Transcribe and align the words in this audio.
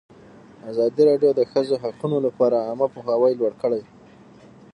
ازادي 0.71 1.01
راډیو 1.09 1.31
د 1.33 1.37
د 1.39 1.41
ښځو 1.51 1.75
حقونه 1.83 2.17
لپاره 2.25 2.57
عامه 2.67 2.87
پوهاوي 2.93 3.33
لوړ 3.39 3.53
کړی. 3.61 3.81